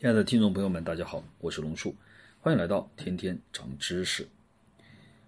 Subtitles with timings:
[0.00, 1.94] 亲爱的听众朋友们，大家好，我是龙树，
[2.40, 4.26] 欢迎来到天天长知识。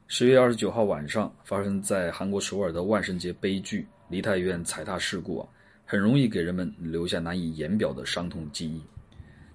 [0.09, 5.49] 十月二十九号晚上，发生在韩国首尔的万圣节悲剧梨泰院踩踏事故啊，
[5.85, 8.83] 很容易给人们留下难以言表的伤痛记忆。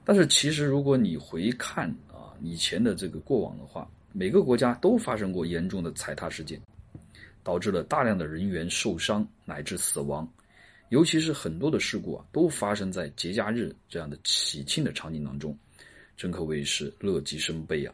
[0.05, 6.61] 但是，其实如果你回看啊以前的这个过往的话，每个国家都发生过严重的踩踏事件，
[7.43, 10.31] 导致了大量的人员受伤乃至死亡。
[10.89, 15.57] 尤其是很多的事故啊，都发生在节假日这样的喜庆的场景当中，
[16.15, 17.93] 真可谓是乐极生悲啊！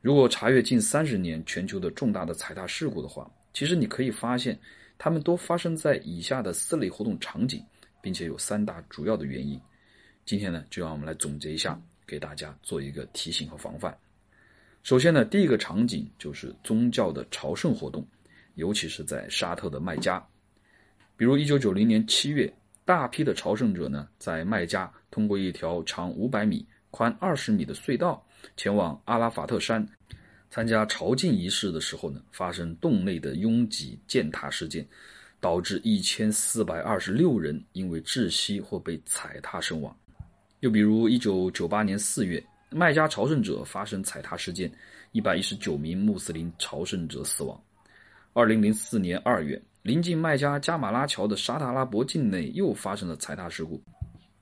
[0.00, 4.56] 如果查阅近三十年全球的重大的踩踏事故的话，其实你可以发现，
[4.96, 7.60] 它们都发生在以下的四类活动场景，
[8.00, 9.60] 并且有三大主要的原因。
[10.24, 13.96] 今天呢，就让我们来总结一下，给大家做一个提醒和防范。
[14.84, 18.06] 首先呢，第一个场景就是宗教的朝圣活动，
[18.54, 20.24] 尤其是在沙特的麦加。
[21.18, 22.48] 比如，一九九零年七月，
[22.84, 28.24] 大批的朝圣者呢，在麦加通过一条长五百米、宽二十米的隧道，
[28.56, 29.84] 前往阿拉法特山，
[30.48, 34.86] 参加朝觐仪式的时候呢，发生洞内的拥挤践踏事件，
[35.40, 39.92] 导致一千四百二十六人因为窒息或被踩踏身亡。
[40.60, 44.72] 又比如，一九九八年四月，麦加朝圣者发生踩踏事件，
[45.10, 47.60] 一百一十九名穆斯林朝圣者死亡。
[48.34, 49.60] 二零零四年二月。
[49.82, 53.80] 临近麦加加马拉桥的沙特阿拉伯境内又发生了踩踏事故，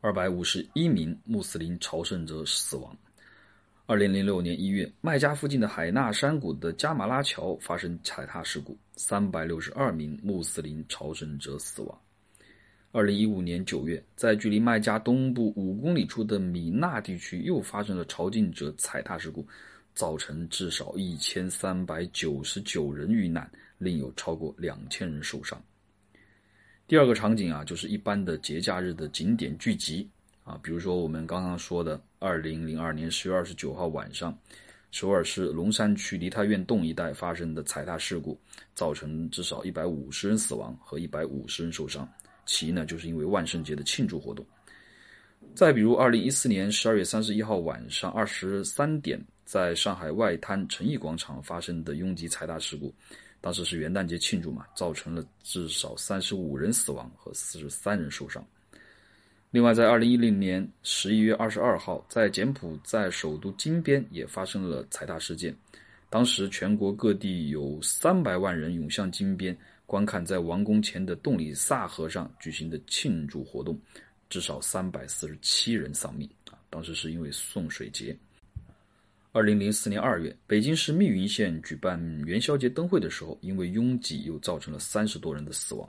[0.01, 2.97] 二百五十一名穆斯林朝圣者死亡。
[3.85, 11.97] 二零零六年一月，麦加附近的海纳山谷的加马拉桥发生踩踏事故，三百六十二名穆斯林朝圣者死亡。
[12.91, 19.47] 二零一五年九月，在距离麦加东部五公里处的米纳地区又发生了朝觐者踩踏事故，
[19.95, 23.49] 造成至少一千三百九十九人遇难。
[23.79, 25.63] 另有超过两千人受伤。
[26.87, 30.09] 第二个场景啊，就是一般的节假日的景点聚集
[30.45, 34.37] 啊，比如说我们刚刚说的，二零零二年十月二十九号晚上，
[34.93, 38.41] 首尔市龙山区梨泰院洞一带发生的踩踏事故，
[38.75, 42.09] 造成至少一百五十人死亡和一百五十人受伤。
[42.47, 44.47] 其一呢，就是因为万圣节的庆祝活动。
[45.55, 52.95] 再比如，二零一四年十二月三十一号晚上二十三点，在上海外滩诚毅广场发生的拥挤踩踏事故。
[53.47, 58.45] 当时是元旦节庆祝嘛，造成了至少三十五人死亡和四十三人受伤。
[59.53, 65.55] 另外，在二零一零年十一月二十二号，在柬埔寨首都金边也发生了踩踏事件。
[66.11, 73.79] 当时全国各地有三百万人涌向金边，观看在王宫前的洞里萨河上举行的庆祝活动，
[74.29, 76.59] 至少三百四十七人丧命啊！
[76.69, 78.19] 当时是因为送水节。
[79.37, 85.87] 二零零四年二月，北京市密云县举办元宵节灯会的时候，因为拥挤又造成了三十多人的死亡。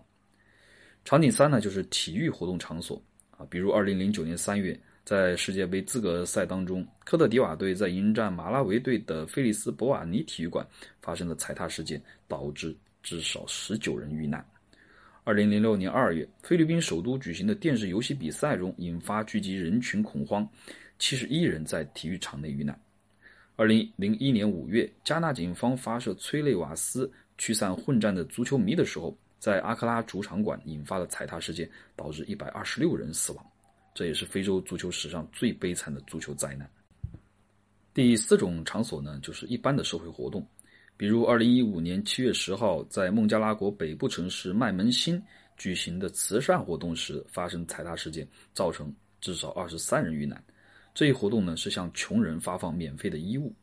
[1.06, 10.68] 场景三呢，就是体育活动场所啊，比如二零零九年三月，在世界杯资格赛当中，科特迪瓦队在迎战马拉维队的菲利斯博瓦尼体育馆
[11.02, 14.46] 发生了踩踏事件，导致至少十九人遇难。
[15.24, 20.46] 二零零六年二月，菲律宾首都举行的电视游戏比赛中引发聚集人群恐慌，
[21.00, 22.78] 七十一人在体育场内遇难。
[23.58, 33.44] 二零零一年五月，加纳警方发射催泪瓦斯驱散混战的足球迷的时候，在阿克拉主场馆引发了踩踏事件，导致一百二十六人死亡。
[33.96, 36.70] 这也是非洲足球史上最悲惨的足球灾难。
[37.96, 40.48] 第四种场所呢，就是一般的社会活动，
[40.96, 45.20] 比如二零一五年七月十号，在孟加拉国北部城市麦门辛
[45.58, 50.44] 举行的慈善活动时发生踩踏事件，造成至少二十三人遇难。
[50.98, 53.54] 这一活动呢是向穷人发放免费的衣物。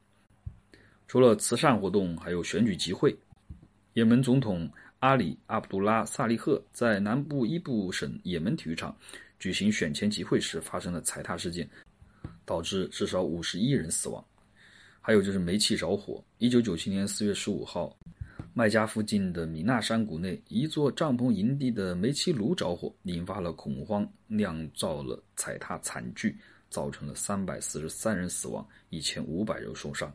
[1.08, 3.12] 除了慈善活动，还有选举集会。
[3.92, 8.96] 也门总统阿里·阿卜杜拉·萨利赫在南部伊布省也门体育场
[9.36, 11.68] 举行选前集会时发生了踩踏事件，
[12.44, 14.24] 导致至少五十一人死亡。
[15.00, 16.22] 还有就是煤气着火。
[16.38, 17.96] 一九九七年四月十五号，
[18.52, 26.38] 麦加附近的米纳山谷内一座帐篷营地的煤气炉着火，引发了恐慌，酿造了踩踏惨剧。
[26.74, 30.12] 造成了三百四十三人死亡，一千五百人受伤。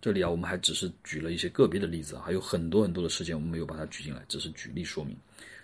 [0.00, 5.16] 这里啊，我们还只是举了一些个别的例子，还有很多很多的事件我们没有把它举进来，只是举例说明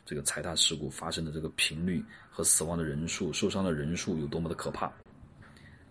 [0.04, 4.92] 这个踩踏事故发生的这个频率和死亡的人数、受伤的人数有多么的可怕。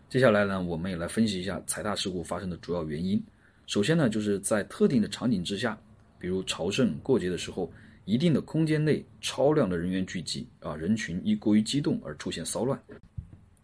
[0.10, 3.24] 接下来呢，我们也来分析一下踩踏事故发生的主要原因。
[3.68, 5.80] 首先呢，就是在特定的场景之下，
[6.20, 7.72] 比如朝圣过节的时候，
[8.04, 12.78] 一定的空间内超量的人员聚集啊，人群因过于激动而出现骚乱。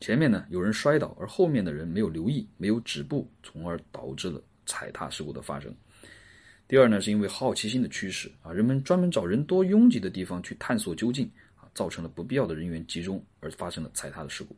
[0.01, 5.71] 前面呢有人摔倒，而后面的人没有留意，没有止步，从而导致了踩踏事故的发生。
[6.67, 14.55] 第二呢，是因为好奇心的驱使啊，人们专门找人多拥挤的地方去探索究竟啊，造成了不必要的人员集中，而发生了踩踏的事故。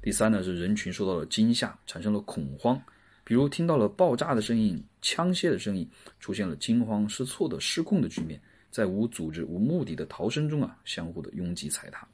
[0.00, 2.80] 第三呢是人群受到了惊吓，产生了恐慌，
[3.24, 5.90] 比如听到了爆炸的声音、枪械的声音，
[6.20, 8.40] 出现了惊慌失措的失控的局面，
[8.70, 12.06] 在无组织、无目的的逃生中啊，相互的拥挤踩踏。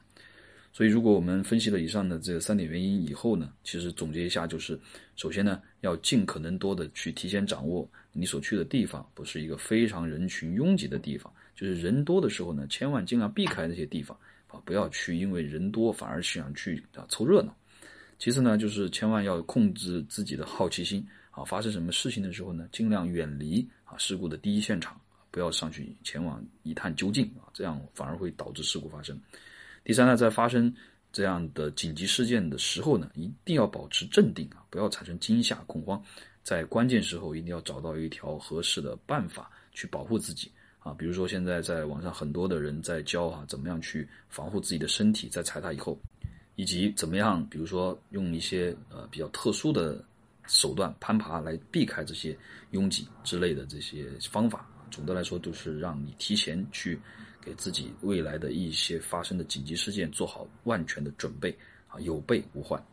[0.76, 4.78] 所以，如果我们分析了以上的这三点原因以后呢，其实总结一下就是：
[5.16, 14.14] 首先呢，要尽可能多的去提前掌握你所去的地方不是一个非常人群拥挤的地方，就是人多的时候呢，千万尽量避开那些地方
[14.48, 17.56] 啊，不要去因为人多反而想去啊凑热闹。
[18.18, 25.00] 其次呢，就是千万要控制自己的好奇心啊，发生什么事情的时候呢，尽量远离啊事故的第一现场，
[25.30, 29.18] 不要上去前往一探究竟啊，这样反而会导致事故发生。
[29.86, 30.74] 第三呢，在发生
[31.12, 36.02] 这样的紧急事件的时候呢，一定要保持镇定啊，不要产生惊吓恐慌，
[36.42, 40.50] 在关键时候一定要找到一条合适的办法去保护自己
[40.80, 40.92] 啊。
[40.94, 45.96] 比如说现在在网上很多的人在教啊，怎么样去防护自己的身体在踩踏以后，
[46.56, 50.04] 以及怎么样，比如说用一些呃比较特殊的
[50.48, 52.36] 手段攀爬来避开这些
[52.72, 54.68] 拥挤之类的这些方法。
[54.90, 56.98] 总的来说，都是让你提前去。
[57.46, 61.56] 给自己未来的一些发生的紧急事件做好万全的准备
[61.86, 62.84] 啊，有备无患。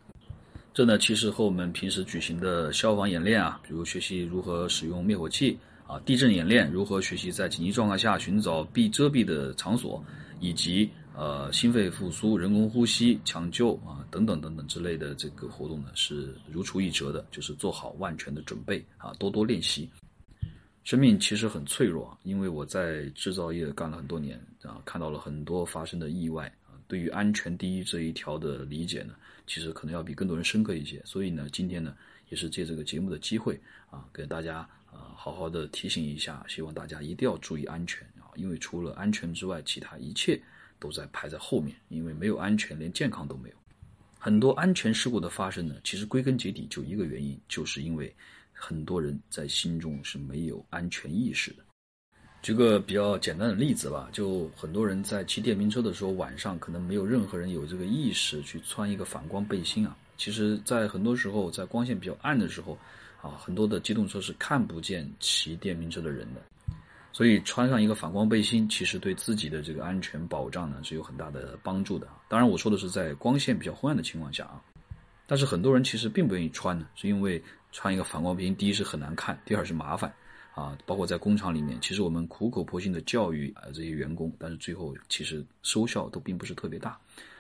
[0.76, 5.58] 这呢，其实和我们平时举行的消防演练啊，比如学习如何使用灭火器
[5.88, 10.04] 啊，地震演练如何学习在紧急状况下寻找避遮蔽的场所，
[10.40, 19.90] 以及呃心肺复苏、人工呼吸、抢救啊等等等等之类的这个活动呢，是如出一辙的，就是做好万全的准备啊，多多练习。
[20.84, 26.76] 生命其实很脆弱，因为我在制造业干了很多年啊，看到了很多发生的意外啊。
[26.90, 29.16] 对于安全第一这一条的理解呢，
[29.48, 31.02] 其实可能要比更多人深刻一些。
[31.06, 31.96] 所以呢，今天呢，
[32.28, 33.58] 也是借这个节目的机会
[33.90, 34.58] 啊，给大家
[34.92, 40.38] 啊好好的提醒一下，希望大家一定要注意安全啊，因为除了安全之外，其他一切
[40.80, 41.74] 都在排在后面。
[41.88, 43.56] 因为没有安全，连健康都没有。
[44.20, 48.14] 很多安全事故的发生呢，其实归根结底就一个原因，就是因为。
[48.54, 51.64] 很多人在心中是没有安全意识的。
[52.42, 59.96] 举个比较简单的例子吧，就很多人在骑电瓶车的时候，晚上可能没有任何人有这个意识去穿一个反光背心啊。
[60.18, 62.78] 其实，在很多时候，在光线比较暗的时候，
[63.22, 66.42] 啊，很多的机动车是看不见骑电瓶车的人的。
[67.14, 72.08] 所以，穿上一个反光背心，其实对自己的这个安全保障呢是有很大的帮助的。
[72.28, 74.62] 当然，我说的是在光线比较昏暗的情况下啊。
[75.26, 77.42] 但是很多人其实并不愿意穿呢，是因为
[77.74, 80.14] 穿一个反光背心，第一是很难看，第二是麻烦，
[80.54, 86.98] 啊，包括在工厂里面，其实我们苦口婆心的教育啊这些员工，但是最后其实收效都并不是特别大。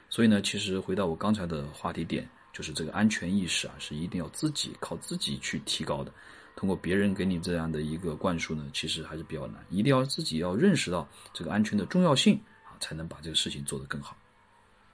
[0.09, 6.11] 所以呢，其实回到我刚才的话题点，就是这个安全意识啊，是一定要自己靠自己去提高的。
[6.55, 14.17] 通过别人给你这样的一个灌输呢，其实还是比较难，一定要自己要认识到这个安全的重要性啊，才能把这个事情做得更好。